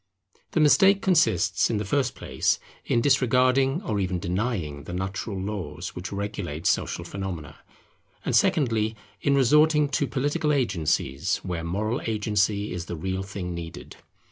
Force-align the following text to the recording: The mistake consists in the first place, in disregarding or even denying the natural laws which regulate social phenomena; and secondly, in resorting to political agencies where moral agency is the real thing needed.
The 0.53 0.59
mistake 0.59 1.03
consists 1.03 1.69
in 1.69 1.77
the 1.77 1.85
first 1.85 2.15
place, 2.15 2.57
in 2.83 3.01
disregarding 3.01 3.83
or 3.83 3.99
even 3.99 4.17
denying 4.17 4.85
the 4.85 4.93
natural 4.93 5.39
laws 5.39 5.89
which 5.95 6.11
regulate 6.11 6.65
social 6.65 7.05
phenomena; 7.05 7.57
and 8.25 8.35
secondly, 8.35 8.95
in 9.21 9.35
resorting 9.35 9.89
to 9.89 10.07
political 10.07 10.51
agencies 10.53 11.37
where 11.43 11.63
moral 11.63 12.01
agency 12.07 12.73
is 12.73 12.85
the 12.87 12.95
real 12.95 13.21
thing 13.21 13.53
needed. 13.53 13.97